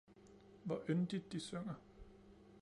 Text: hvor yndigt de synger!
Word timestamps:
hvor 0.63 0.81
yndigt 0.89 1.31
de 1.31 1.39
synger! 1.39 1.73